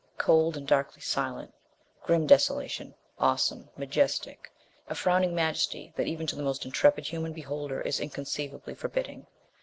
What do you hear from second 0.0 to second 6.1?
Cold and darkly silent. Grim desolation. Awesome. Majestic. A frowning majesty that